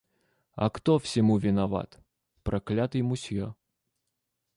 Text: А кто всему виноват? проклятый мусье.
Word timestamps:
А 0.55 0.71
кто 0.71 0.97
всему 0.97 1.37
виноват? 1.37 1.99
проклятый 2.41 3.03
мусье. 3.03 3.53